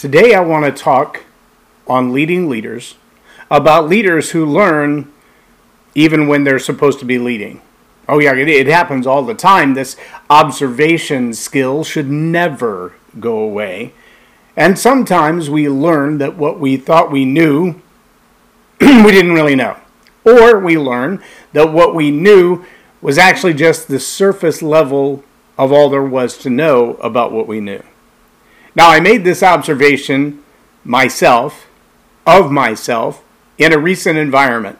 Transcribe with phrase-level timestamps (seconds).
[0.00, 1.24] Today, I want to talk
[1.86, 2.94] on leading leaders
[3.50, 5.12] about leaders who learn
[5.94, 7.60] even when they're supposed to be leading.
[8.08, 9.74] Oh, yeah, it, it happens all the time.
[9.74, 9.98] This
[10.30, 13.92] observation skill should never go away.
[14.56, 17.82] And sometimes we learn that what we thought we knew,
[18.80, 19.76] we didn't really know.
[20.24, 21.22] Or we learn
[21.52, 22.64] that what we knew
[23.02, 25.24] was actually just the surface level
[25.58, 27.82] of all there was to know about what we knew.
[28.80, 30.42] Now, I made this observation
[30.84, 31.68] myself,
[32.26, 33.22] of myself,
[33.58, 34.78] in a recent environment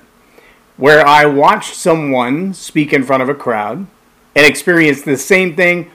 [0.78, 3.86] where I watched someone speak in front of a crowd
[4.34, 5.90] and experienced the same thing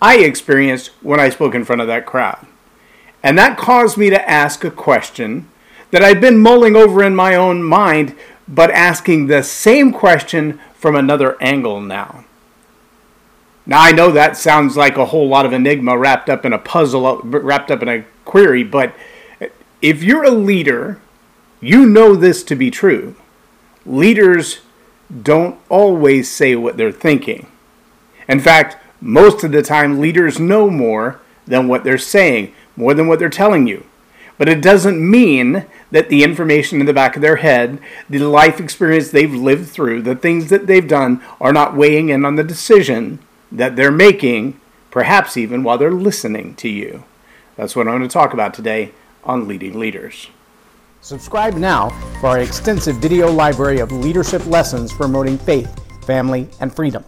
[0.00, 2.46] I experienced when I spoke in front of that crowd.
[3.22, 5.46] And that caused me to ask a question
[5.90, 8.16] that I'd been mulling over in my own mind,
[8.48, 12.24] but asking the same question from another angle now.
[13.70, 16.58] Now, I know that sounds like a whole lot of enigma wrapped up in a
[16.58, 18.92] puzzle, wrapped up in a query, but
[19.80, 21.00] if you're a leader,
[21.60, 23.14] you know this to be true.
[23.86, 24.58] Leaders
[25.22, 27.46] don't always say what they're thinking.
[28.26, 33.06] In fact, most of the time, leaders know more than what they're saying, more than
[33.06, 33.86] what they're telling you.
[34.36, 37.78] But it doesn't mean that the information in the back of their head,
[38.08, 42.24] the life experience they've lived through, the things that they've done are not weighing in
[42.24, 43.20] on the decision
[43.52, 47.04] that they're making, perhaps even while they're listening to you.
[47.56, 48.92] That's what I'm going to talk about today
[49.24, 50.28] on Leading Leaders.
[51.02, 51.88] Subscribe now
[52.20, 57.04] for our extensive video library of leadership lessons promoting faith, family, and freedom.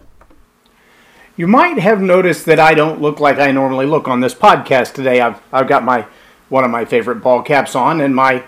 [1.37, 4.93] You might have noticed that I don't look like I normally look on this podcast
[4.93, 5.20] today.
[5.20, 6.07] I've, I've got my
[6.48, 8.45] one of my favorite ball caps on and my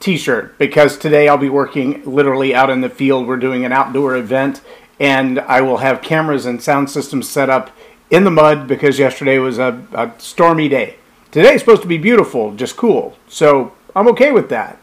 [0.00, 3.28] t-shirt because today I'll be working literally out in the field.
[3.28, 4.60] We're doing an outdoor event
[5.00, 7.70] and I will have cameras and sound systems set up
[8.10, 10.96] in the mud because yesterday was a, a stormy day.
[11.30, 13.16] Today's supposed to be beautiful, just cool.
[13.28, 14.78] So I'm okay with that.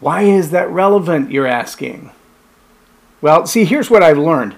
[0.00, 2.10] Why is that relevant, you're asking?
[3.20, 4.56] Well, see, here's what I've learned.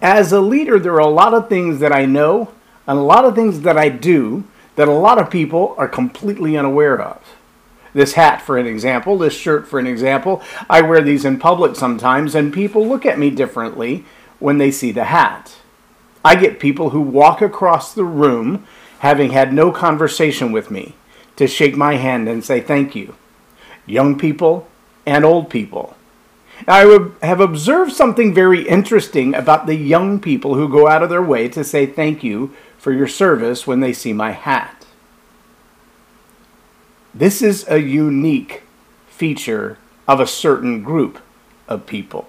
[0.00, 2.52] As a leader, there are a lot of things that I know
[2.86, 4.44] and a lot of things that I do
[4.76, 7.20] that a lot of people are completely unaware of.
[7.94, 11.76] This hat, for an example, this shirt, for an example, I wear these in public
[11.76, 14.04] sometimes, and people look at me differently
[14.38, 15.56] when they see the hat.
[16.24, 18.66] I get people who walk across the room
[18.98, 20.94] having had no conversation with me
[21.36, 23.14] to shake my hand and say thank you.
[23.86, 24.68] Young people
[25.06, 25.96] and old people.
[26.66, 31.22] I have observed something very interesting about the young people who go out of their
[31.22, 34.77] way to say thank you for your service when they see my hat.
[37.18, 38.62] This is a unique
[39.08, 41.18] feature of a certain group
[41.66, 42.28] of people.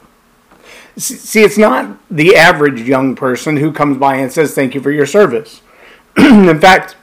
[0.98, 4.90] See, it's not the average young person who comes by and says, Thank you for
[4.90, 5.62] your service.
[6.18, 6.96] In fact,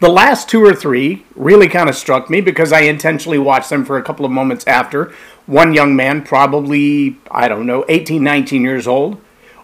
[0.00, 3.84] the last two or three really kind of struck me because I intentionally watched them
[3.84, 5.12] for a couple of moments after.
[5.44, 9.20] One young man, probably, I don't know, 18, 19 years old,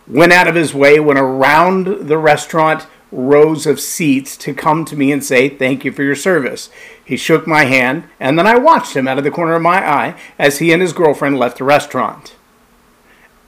[0.06, 4.96] went out of his way, went around the restaurant rows of seats to come to
[4.96, 6.70] me and say, Thank you for your service.
[7.04, 9.86] He shook my hand, and then I watched him out of the corner of my
[9.86, 12.36] eye as he and his girlfriend left the restaurant.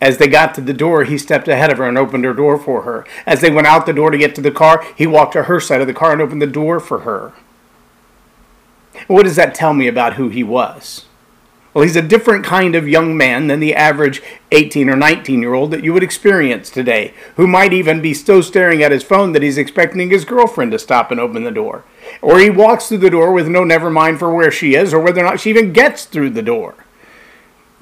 [0.00, 2.58] As they got to the door, he stepped ahead of her and opened her door
[2.58, 3.06] for her.
[3.24, 5.60] As they went out the door to get to the car, he walked to her
[5.60, 7.32] side of the car and opened the door for her.
[9.06, 11.06] What does that tell me about who he was?
[11.74, 15.54] Well, he's a different kind of young man than the average 18 or 19 year
[15.54, 19.32] old that you would experience today, who might even be still staring at his phone
[19.32, 21.84] that he's expecting his girlfriend to stop and open the door.
[22.20, 25.00] Or he walks through the door with no never mind for where she is or
[25.00, 26.74] whether or not she even gets through the door.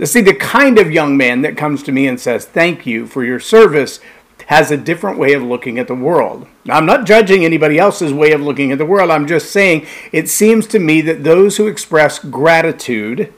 [0.05, 3.25] See, the kind of young man that comes to me and says, Thank you for
[3.25, 4.01] your service
[4.47, 6.47] has a different way of looking at the world.
[6.65, 9.11] Now, I'm not judging anybody else's way of looking at the world.
[9.11, 13.33] I'm just saying it seems to me that those who express gratitude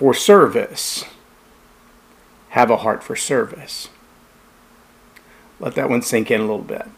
[0.00, 1.04] for service
[2.48, 3.90] have a heart for service.
[5.58, 6.88] Let that one sink in a little bit.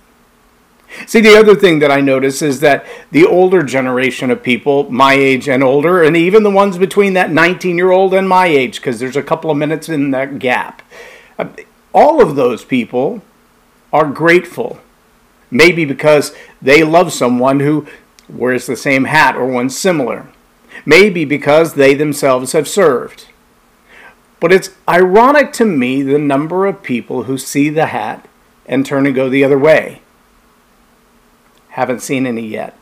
[1.07, 5.15] See, the other thing that I notice is that the older generation of people, my
[5.15, 8.77] age and older, and even the ones between that 19 year old and my age,
[8.77, 10.81] because there's a couple of minutes in that gap,
[11.41, 11.49] uh,
[11.93, 13.21] all of those people
[13.93, 14.79] are grateful.
[15.51, 17.85] Maybe because they love someone who
[18.29, 20.29] wears the same hat or one similar
[20.85, 23.27] maybe because they themselves have served.
[24.41, 28.27] But it's ironic to me the number of people who see the hat
[28.67, 30.03] and turn and go the other way.
[31.71, 32.77] Haven't seen any yet.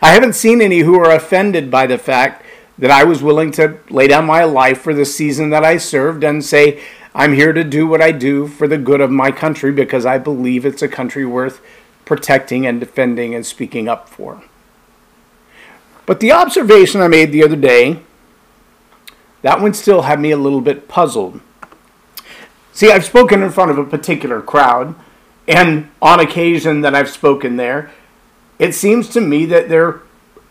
[0.00, 2.44] I haven't seen any who are offended by the fact
[2.78, 6.24] that I was willing to lay down my life for the season that I served
[6.24, 6.82] and say,
[7.14, 10.18] I'm here to do what I do for the good of my country because I
[10.18, 11.60] believe it's a country worth
[12.04, 14.42] protecting and defending and speaking up for.
[16.06, 18.00] But the observation I made the other day,
[19.42, 21.40] that one still had me a little bit puzzled.
[22.72, 24.94] See, I've spoken in front of a particular crowd,
[25.46, 27.90] and on occasion that I've spoken there,
[28.58, 30.00] it seems to me that they're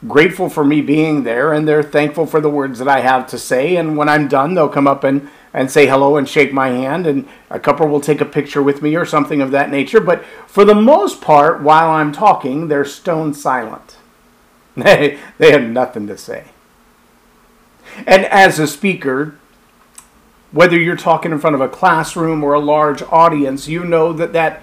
[0.07, 3.37] grateful for me being there and they're thankful for the words that I have to
[3.37, 3.75] say.
[3.75, 7.07] And when I'm done, they'll come up and, and say hello and shake my hand,
[7.07, 9.99] and a couple will take a picture with me or something of that nature.
[9.99, 13.97] But for the most part, while I'm talking, they're stone silent.
[14.75, 16.45] They, they have nothing to say.
[18.07, 19.35] And as a speaker,
[20.51, 24.33] whether you're talking in front of a classroom or a large audience, you know that
[24.33, 24.61] that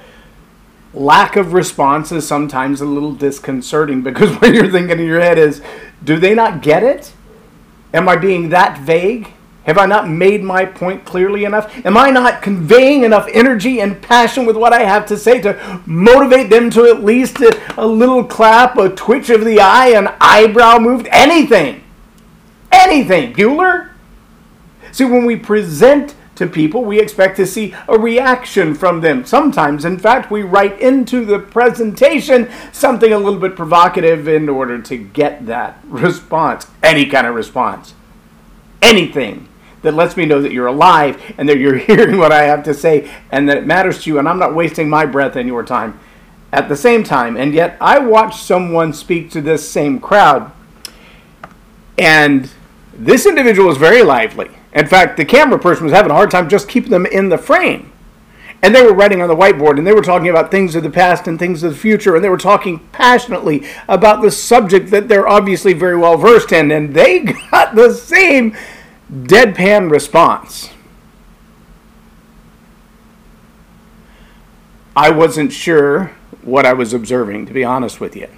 [0.94, 5.38] lack of response is sometimes a little disconcerting because what you're thinking in your head
[5.38, 5.62] is,
[6.02, 7.12] do they not get it?
[7.93, 9.32] Am I being that vague?
[9.69, 11.70] Have I not made my point clearly enough?
[11.85, 15.82] Am I not conveying enough energy and passion with what I have to say to
[15.85, 20.09] motivate them to at least a, a little clap, a twitch of the eye, an
[20.23, 21.85] eyebrow moved, anything?
[22.73, 23.91] Anything, Bueller?
[24.91, 29.26] See, when we present to people, we expect to see a reaction from them.
[29.26, 34.81] Sometimes, in fact, we write into the presentation something a little bit provocative in order
[34.81, 37.93] to get that response, any kind of response.
[38.81, 39.48] Anything
[39.83, 42.75] that lets me know that you're alive and that you're hearing what I have to
[42.75, 45.65] say and that it matters to you and I'm not wasting my breath and your
[45.65, 45.99] time
[46.53, 47.37] at the same time.
[47.37, 50.51] And yet, I watched someone speak to this same crowd,
[51.99, 52.51] and
[52.95, 56.49] this individual was very lively in fact, the camera person was having a hard time
[56.49, 57.91] just keeping them in the frame.
[58.61, 60.91] And they were writing on the whiteboard and they were talking about things of the
[60.91, 65.09] past and things of the future and they were talking passionately about the subject that
[65.09, 66.71] they're obviously very well versed in.
[66.71, 67.21] And they
[67.51, 68.57] got the same
[69.12, 70.70] deadpan response.
[74.96, 76.12] I wasn't sure
[76.43, 78.28] what I was observing, to be honest with you.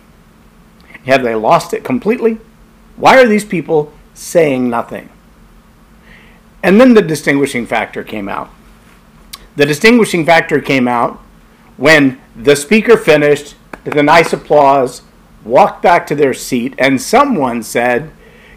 [1.06, 2.38] Have they lost it completely?
[2.96, 5.08] Why are these people saying nothing?
[6.62, 8.50] And then the distinguishing factor came out.
[9.56, 11.18] The distinguishing factor came out
[11.76, 15.02] when the speaker finished with a nice applause,
[15.42, 18.10] walked back to their seat, and someone said,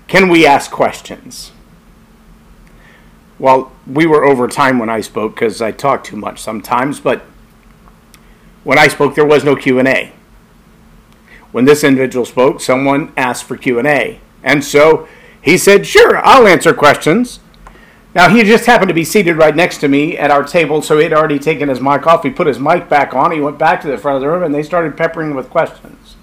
[0.07, 1.53] Can we ask questions?
[3.43, 7.23] Well, we were over time when I spoke because I talk too much sometimes, but
[8.63, 10.13] when I spoke there was no Q&A.
[11.51, 14.21] When this individual spoke, someone asked for Q&A.
[14.43, 15.09] And so
[15.41, 17.41] he said, "Sure, I'll answer questions."
[18.15, 20.97] Now, he just happened to be seated right next to me at our table, so
[20.97, 22.23] he had already taken his mic off.
[22.23, 23.33] He put his mic back on.
[23.33, 26.15] He went back to the front of the room, and they started peppering with questions.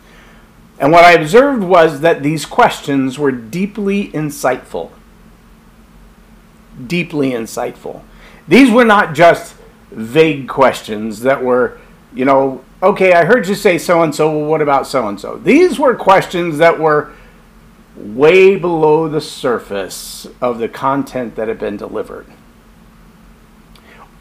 [0.78, 4.92] And what I observed was that these questions were deeply insightful.
[6.86, 8.02] Deeply insightful.
[8.48, 9.54] These were not just
[9.90, 11.78] vague questions that were,
[12.14, 15.20] you know, okay, I heard you say so and so, well, what about so and
[15.20, 15.36] so?
[15.36, 17.12] These were questions that were
[17.96, 22.26] way below the surface of the content that had been delivered.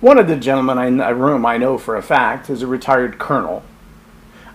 [0.01, 3.19] One of the gentlemen in the room I know for a fact is a retired
[3.19, 3.63] colonel,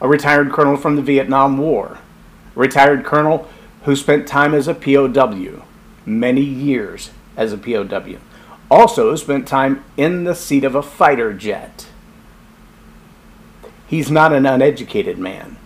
[0.00, 1.98] a retired colonel from the Vietnam War,
[2.56, 3.48] a retired colonel
[3.84, 5.62] who spent time as a POW,
[6.06, 8.18] many years as a POW.
[8.70, 11.88] Also spent time in the seat of a fighter jet.
[13.86, 15.56] He's not an uneducated man.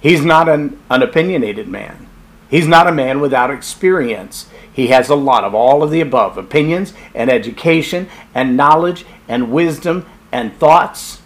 [0.00, 2.08] He's not an unopinionated man.
[2.50, 4.48] He's not a man without experience.
[4.72, 9.52] He has a lot of all of the above opinions and education and knowledge and
[9.52, 11.22] wisdom and thoughts.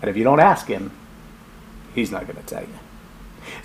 [0.00, 0.90] And if you don't ask him,
[1.94, 2.85] he's not going to tell you.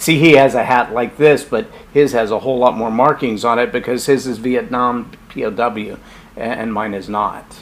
[0.02, 3.46] See, he has a hat like this, but his has a whole lot more markings
[3.46, 6.00] on it because his is Vietnam POW
[6.36, 7.58] and mine is not.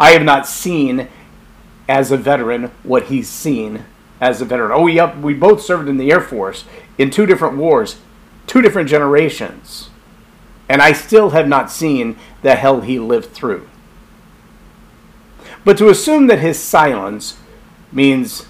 [0.00, 1.06] I have not seen,
[1.86, 3.84] as a veteran, what he's seen
[4.22, 4.72] as a veteran.
[4.72, 6.64] Oh, yep, we both served in the Air Force
[6.96, 7.98] in two different wars,
[8.46, 9.90] two different generations.
[10.66, 13.68] And I still have not seen the hell he lived through.
[15.62, 17.36] But to assume that his silence
[17.92, 18.46] means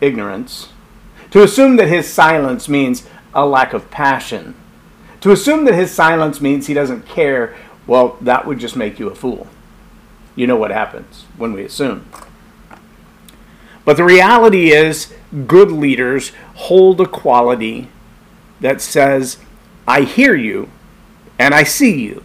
[0.00, 0.70] ignorance,
[1.30, 4.54] to assume that his silence means a lack of passion,
[5.20, 7.56] to assume that his silence means he doesn't care,
[7.86, 9.46] well, that would just make you a fool.
[10.34, 12.08] You know what happens when we assume.
[13.84, 15.14] But the reality is,
[15.46, 17.88] good leaders hold a quality
[18.60, 19.38] that says,
[19.86, 20.70] I hear you
[21.38, 22.24] and I see you.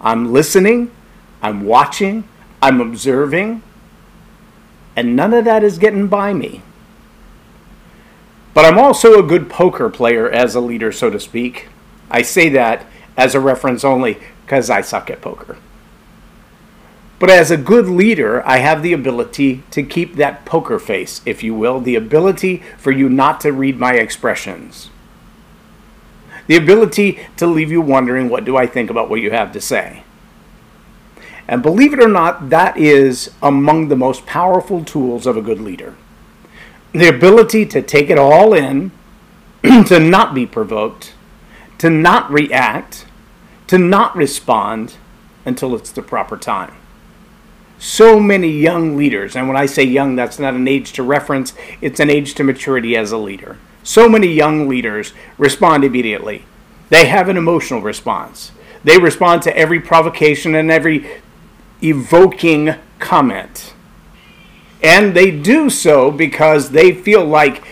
[0.00, 0.90] I'm listening,
[1.42, 2.28] I'm watching,
[2.62, 3.62] I'm observing,
[4.94, 6.62] and none of that is getting by me.
[8.58, 11.68] But I'm also a good poker player as a leader, so to speak.
[12.10, 12.86] I say that
[13.16, 15.58] as a reference only because I suck at poker.
[17.20, 21.44] But as a good leader, I have the ability to keep that poker face, if
[21.44, 24.90] you will, the ability for you not to read my expressions.
[26.48, 29.60] The ability to leave you wondering, what do I think about what you have to
[29.60, 30.02] say?
[31.46, 35.60] And believe it or not, that is among the most powerful tools of a good
[35.60, 35.94] leader.
[36.92, 38.90] The ability to take it all in,
[39.62, 41.14] to not be provoked,
[41.78, 43.06] to not react,
[43.66, 44.94] to not respond
[45.44, 46.74] until it's the proper time.
[47.78, 51.52] So many young leaders, and when I say young, that's not an age to reference,
[51.80, 53.58] it's an age to maturity as a leader.
[53.84, 56.44] So many young leaders respond immediately.
[56.88, 58.50] They have an emotional response.
[58.82, 61.06] They respond to every provocation and every
[61.82, 63.74] evoking comment.
[64.82, 67.64] And they do so because they feel like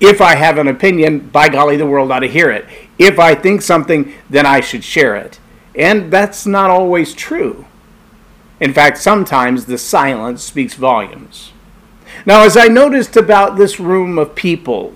[0.00, 2.66] if I have an opinion, by golly, the world ought to hear it.
[2.98, 5.38] If I think something, then I should share it.
[5.74, 7.66] And that's not always true.
[8.60, 11.52] In fact, sometimes the silence speaks volumes.
[12.24, 14.94] Now, as I noticed about this room of people,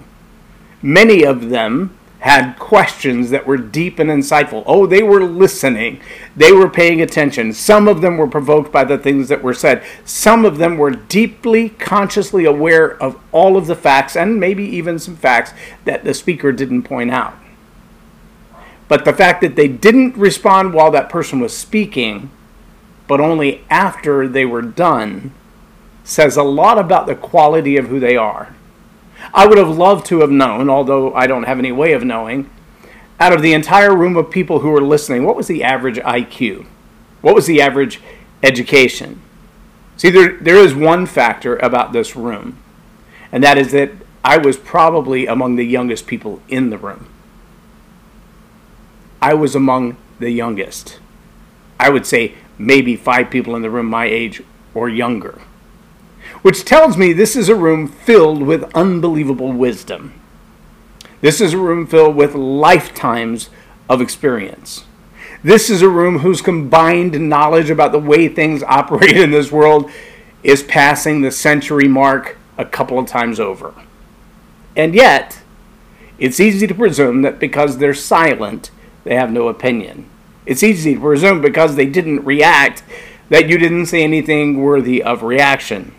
[0.83, 4.62] many of them had questions that were deep and insightful.
[4.67, 6.00] Oh, they were listening.
[6.37, 7.55] They were paying attention.
[7.55, 9.83] Some of them were provoked by the things that were said.
[10.05, 14.99] Some of them were deeply, consciously aware of all of the facts and maybe even
[14.99, 15.53] some facts
[15.87, 17.35] that the speaker didn't point out.
[18.87, 22.31] But the fact that they didn't respond while that person was speaking,
[23.09, 25.33] but only after they were done,
[26.05, 28.55] says a lot about the quality of who they are.
[29.33, 32.51] I would have loved to have known, although I don't have any way of knowing,
[33.19, 36.67] out of the entire room of people who were listening, what was the average IQ?
[37.21, 38.01] What was the average
[38.43, 39.21] education?
[39.97, 42.57] See, there, there is one factor about this room,
[43.31, 43.93] and that is that
[44.25, 47.07] I was probably among the youngest people in the room.
[49.23, 50.99] I was among the youngest.
[51.79, 54.43] I would say maybe five people in the room my age
[54.75, 55.41] or younger
[56.43, 60.15] which tells me this is a room filled with unbelievable wisdom.
[61.21, 63.51] This is a room filled with lifetimes
[63.89, 64.85] of experience.
[65.43, 69.91] This is a room whose combined knowledge about the way things operate in this world
[70.43, 73.75] is passing the century mark a couple of times over.
[74.77, 75.43] And yet,
[76.19, 78.71] it's easy to presume that because they're silent,
[79.05, 80.09] they have no opinion.
[80.47, 82.83] It's easy to presume because they didn't react
[83.29, 85.95] that you didn't say anything worthy of reaction.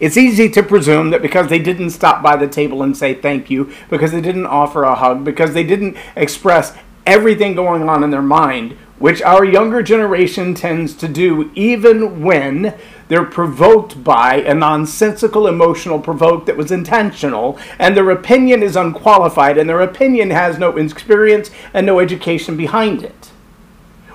[0.00, 3.50] It's easy to presume that because they didn't stop by the table and say thank
[3.50, 8.10] you, because they didn't offer a hug, because they didn't express everything going on in
[8.10, 12.74] their mind, which our younger generation tends to do even when
[13.08, 19.58] they're provoked by a nonsensical emotional provoke that was intentional, and their opinion is unqualified,
[19.58, 23.32] and their opinion has no experience and no education behind it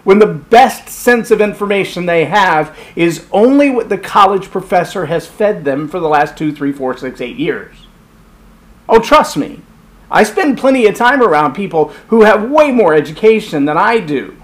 [0.04, 5.28] when the best sense of information they have is only what the college professor has
[5.28, 7.76] fed them for the last two, three, four, six, eight years.
[8.90, 9.62] Oh, trust me,
[10.12, 14.38] I spend plenty of time around people who have way more education than I do.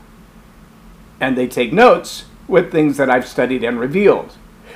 [1.19, 4.35] And they take notes with things that I've studied and revealed.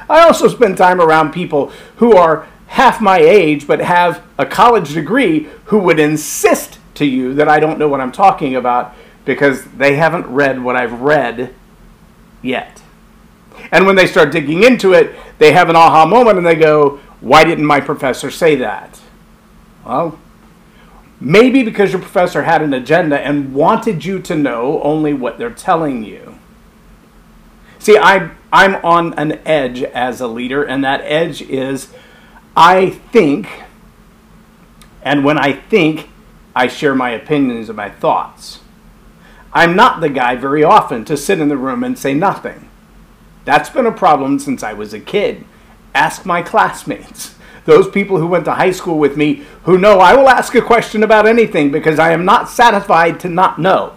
[0.10, 4.94] I also spend time around people who are half my age but have a college
[4.94, 8.94] degree who would insist to you that I don't know what I'm talking about
[9.26, 11.54] because they haven't read what I've read
[12.42, 12.82] yet.
[13.72, 17.00] And when they start digging into it, they have an aha moment and they go,
[17.22, 19.00] Why didn't my professor say that?
[19.86, 20.20] Well,
[21.20, 25.50] maybe because your professor had an agenda and wanted you to know only what they're
[25.50, 26.38] telling you.
[27.80, 31.94] See, I, I'm on an edge as a leader, and that edge is
[32.56, 33.48] I think,
[35.02, 36.10] and when I think,
[36.56, 38.60] I share my opinions and my thoughts.
[39.54, 42.70] I'm not the guy very often to sit in the room and say nothing.
[43.46, 45.46] That's been a problem since I was a kid.
[45.94, 50.16] Ask my classmates, those people who went to high school with me, who know I
[50.16, 53.94] will ask a question about anything because I am not satisfied to not know.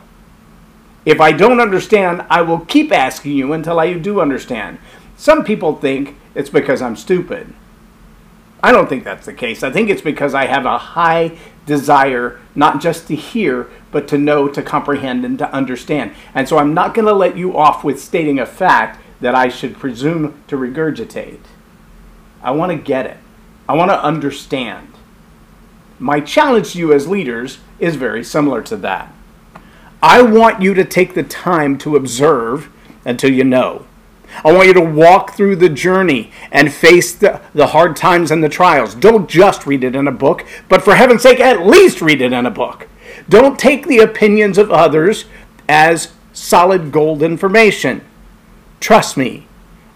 [1.06, 4.78] If I don't understand, I will keep asking you until I do understand.
[5.16, 7.54] Some people think it's because I'm stupid.
[8.62, 9.62] I don't think that's the case.
[9.62, 11.36] I think it's because I have a high
[11.66, 16.14] desire not just to hear, but to know, to comprehend, and to understand.
[16.34, 19.48] And so I'm not going to let you off with stating a fact that I
[19.48, 21.40] should presume to regurgitate.
[22.42, 23.18] I want to get it,
[23.68, 24.92] I want to understand.
[25.98, 29.12] My challenge to you as leaders is very similar to that.
[30.02, 32.70] I want you to take the time to observe
[33.04, 33.85] until you know.
[34.44, 38.42] I want you to walk through the journey and face the, the hard times and
[38.44, 38.94] the trials.
[38.94, 42.32] Don't just read it in a book, but for heaven's sake, at least read it
[42.32, 42.88] in a book.
[43.28, 45.24] Don't take the opinions of others
[45.68, 48.04] as solid gold information.
[48.78, 49.46] Trust me,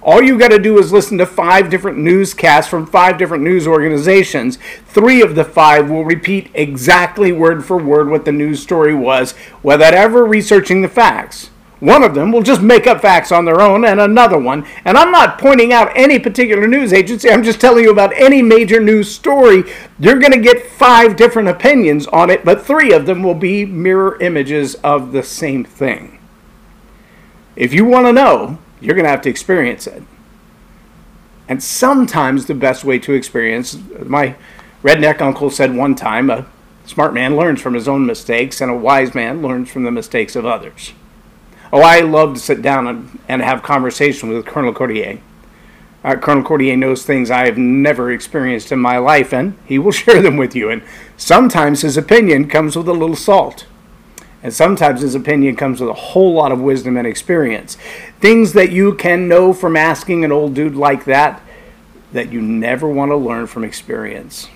[0.02, 3.66] All you got to do is listen to five different newscasts from five different news
[3.66, 4.58] organizations.
[4.86, 9.34] Three of the five will repeat exactly word for word what the news story was
[9.62, 11.50] without ever researching the facts.
[11.80, 14.98] One of them will just make up facts on their own, and another one, and
[14.98, 18.80] I'm not pointing out any particular news agency, I'm just telling you about any major
[18.80, 19.64] news story.
[19.98, 23.64] You're going to get five different opinions on it, but three of them will be
[23.64, 26.18] mirror images of the same thing.
[27.56, 30.02] If you want to know, you're going to have to experience it.
[31.48, 34.36] And sometimes the best way to experience, my
[34.82, 36.46] redneck uncle said one time, a
[36.84, 40.36] smart man learns from his own mistakes, and a wise man learns from the mistakes
[40.36, 40.92] of others.
[41.72, 45.20] Oh, I love to sit down and, and have conversation with Colonel Cordier.
[46.02, 49.92] Uh, Colonel Cordier knows things I have never experienced in my life, and he will
[49.92, 50.70] share them with you.
[50.70, 50.82] And
[51.16, 53.66] sometimes his opinion comes with a little salt.
[54.42, 57.76] And sometimes his opinion comes with a whole lot of wisdom and experience.
[58.20, 61.42] Things that you can know from asking an old dude like that
[62.12, 64.48] that you never want to learn from experience.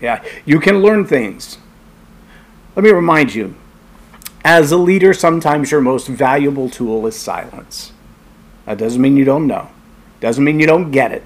[0.00, 1.58] Yeah, you can learn things.
[2.74, 3.54] Let me remind you
[4.44, 7.92] as a leader, sometimes your most valuable tool is silence.
[8.66, 9.68] That doesn't mean you don't know.
[10.20, 11.24] Doesn't mean you don't get it.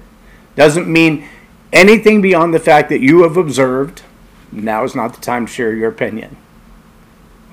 [0.55, 1.27] Doesn't mean
[1.71, 4.03] anything beyond the fact that you have observed.
[4.51, 6.37] Now is not the time to share your opinion.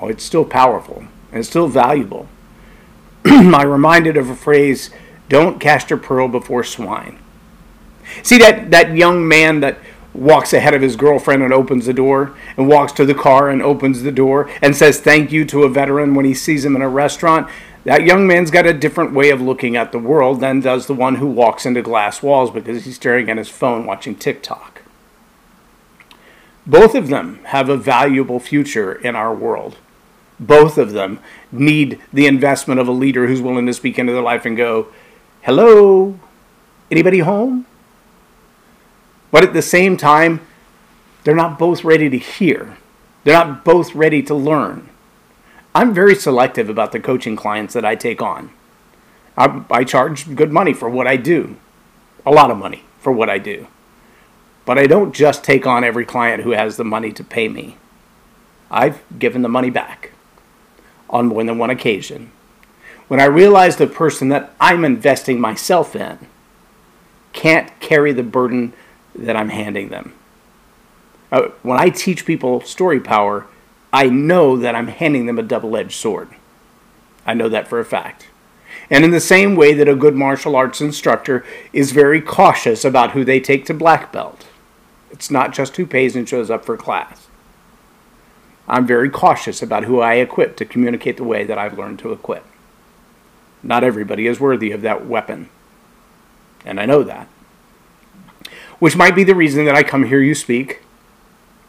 [0.01, 2.29] Oh, it's still powerful and it's still valuable.
[3.25, 4.91] I'm reminded of a phrase
[5.29, 7.19] don't cast your pearl before swine.
[8.23, 9.79] See that, that young man that
[10.15, 13.63] walks ahead of his girlfriend and opens the door, and walks to the car and
[13.63, 16.83] opens the door, and says thank you to a veteran when he sees him in
[16.83, 17.49] a restaurant,
[17.85, 20.95] that young man's got a different way of looking at the world than does the
[20.95, 24.83] one who walks into glass walls because he's staring at his phone watching TikTok.
[26.65, 29.79] Both of them have a valuable future in our world.
[30.39, 31.19] Both of them
[31.51, 34.89] need the investment of a leader who's willing to speak into their life and go,
[35.43, 36.21] Hello,
[36.91, 37.67] anybody home?
[39.33, 40.41] But at the same time,
[41.25, 42.77] they're not both ready to hear.
[43.25, 44.89] They're not both ready to learn.
[45.75, 48.51] I'm very selective about the coaching clients that I take on.
[49.37, 51.57] I, I, charge good money for what I do,
[52.27, 53.67] a lot of money for what I do.
[54.67, 57.79] But I don't just take on every client who has the money to pay me.
[58.71, 60.13] I've given the money back
[61.09, 62.31] on more than one occasion.
[63.09, 66.19] When I realize the person that I'm investing myself in
[67.33, 68.75] can't carry the burden
[69.15, 70.15] that I'm handing them.
[71.31, 73.47] Uh, when I teach people story power,
[73.93, 76.29] I know that I'm handing them a double edged sword.
[77.27, 78.29] I know that for a fact.
[78.91, 83.13] And in the same way that a good martial arts instructor is very cautious about
[83.13, 84.47] who they take to black belt,
[85.11, 87.29] it's not just who pays and shows up for class.
[88.69, 92.13] I'm very cautious about who I equip to communicate the way that I've learned to
[92.13, 92.45] equip.
[93.63, 95.49] Not everybody is worthy of that weapon.
[96.65, 97.29] And I know that
[98.83, 100.83] which might be the reason that I come hear you speak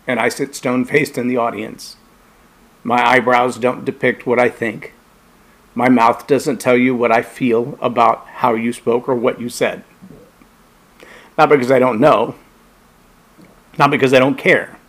[0.07, 1.95] and I sit stone faced in the audience.
[2.83, 4.93] My eyebrows don't depict what I think.
[5.75, 9.47] My mouth doesn't tell you what I feel about how you spoke or what you
[9.47, 9.83] said.
[11.37, 12.33] Not because I don't know,
[13.77, 14.79] not because I don't care,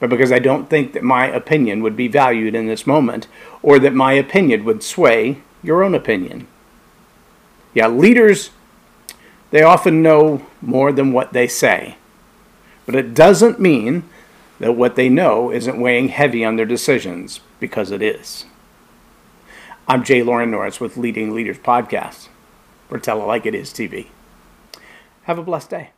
[0.00, 3.28] but because I don't think that my opinion would be valued in this moment
[3.62, 6.46] or that my opinion would sway your own opinion.
[7.72, 8.50] Yeah, leaders
[9.50, 11.96] they often know more than what they say.
[12.86, 14.04] But it doesn't mean
[14.58, 18.44] that what they know isn't weighing heavy on their decisions, because it is.
[19.86, 22.28] I'm J Loren Norris with Leading Leaders Podcast,
[22.90, 24.08] or Tell It Like It Is TV.
[25.22, 25.90] Have a blessed day.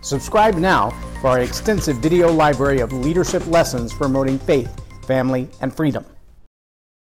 [0.00, 0.90] Subscribe now
[1.20, 6.04] for our extensive video library of leadership lessons promoting faith family, and freedom.